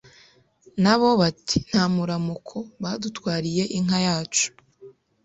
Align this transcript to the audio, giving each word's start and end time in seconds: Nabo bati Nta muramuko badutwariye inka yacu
Nabo 0.83 1.09
bati 1.21 1.57
Nta 1.69 1.83
muramuko 1.95 2.55
badutwariye 2.81 3.63
inka 3.77 3.97
yacu 4.07 4.47